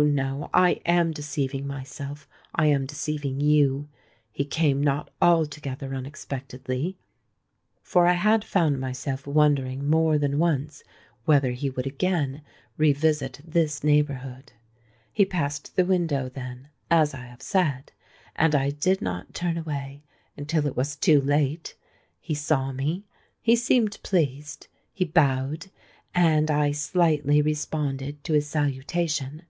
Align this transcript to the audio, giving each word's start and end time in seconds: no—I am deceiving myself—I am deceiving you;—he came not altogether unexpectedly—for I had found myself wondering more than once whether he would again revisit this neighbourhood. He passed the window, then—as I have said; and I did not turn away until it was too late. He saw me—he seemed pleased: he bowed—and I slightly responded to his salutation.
no—I 0.00 0.78
am 0.86 1.10
deceiving 1.10 1.66
myself—I 1.66 2.66
am 2.66 2.86
deceiving 2.86 3.40
you;—he 3.40 4.44
came 4.44 4.80
not 4.80 5.10
altogether 5.20 5.92
unexpectedly—for 5.92 8.06
I 8.06 8.12
had 8.12 8.44
found 8.44 8.78
myself 8.78 9.26
wondering 9.26 9.90
more 9.90 10.16
than 10.16 10.38
once 10.38 10.84
whether 11.24 11.50
he 11.50 11.68
would 11.68 11.84
again 11.88 12.42
revisit 12.76 13.40
this 13.44 13.82
neighbourhood. 13.82 14.52
He 15.12 15.24
passed 15.24 15.74
the 15.74 15.84
window, 15.84 16.28
then—as 16.28 17.12
I 17.12 17.24
have 17.26 17.42
said; 17.42 17.90
and 18.36 18.54
I 18.54 18.70
did 18.70 19.02
not 19.02 19.34
turn 19.34 19.58
away 19.58 20.04
until 20.36 20.64
it 20.68 20.76
was 20.76 20.94
too 20.94 21.20
late. 21.20 21.74
He 22.20 22.36
saw 22.36 22.70
me—he 22.70 23.56
seemed 23.56 23.98
pleased: 24.04 24.68
he 24.94 25.04
bowed—and 25.04 26.52
I 26.52 26.70
slightly 26.70 27.42
responded 27.42 28.22
to 28.22 28.34
his 28.34 28.46
salutation. 28.48 29.42